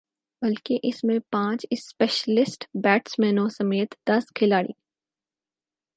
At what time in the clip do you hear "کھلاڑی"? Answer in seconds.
4.35-4.73